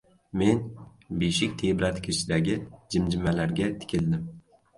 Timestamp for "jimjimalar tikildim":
2.97-4.27